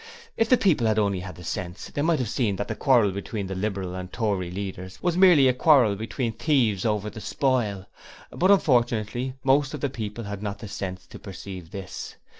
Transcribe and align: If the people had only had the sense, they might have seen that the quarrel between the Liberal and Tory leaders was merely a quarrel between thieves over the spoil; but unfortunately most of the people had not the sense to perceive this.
If 0.35 0.49
the 0.49 0.57
people 0.57 0.87
had 0.87 0.97
only 0.97 1.19
had 1.19 1.35
the 1.35 1.43
sense, 1.43 1.91
they 1.93 2.01
might 2.01 2.17
have 2.17 2.27
seen 2.27 2.55
that 2.55 2.67
the 2.67 2.73
quarrel 2.73 3.11
between 3.11 3.45
the 3.45 3.53
Liberal 3.53 3.93
and 3.93 4.11
Tory 4.11 4.49
leaders 4.49 4.97
was 5.03 5.15
merely 5.15 5.47
a 5.47 5.53
quarrel 5.53 5.95
between 5.95 6.31
thieves 6.33 6.85
over 6.85 7.11
the 7.11 7.21
spoil; 7.21 7.85
but 8.31 8.49
unfortunately 8.49 9.35
most 9.43 9.75
of 9.75 9.79
the 9.79 9.91
people 9.91 10.23
had 10.23 10.41
not 10.41 10.57
the 10.57 10.67
sense 10.67 11.05
to 11.05 11.19
perceive 11.19 11.69
this. 11.69 12.15